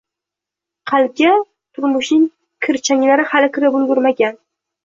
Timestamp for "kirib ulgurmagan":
3.59-4.39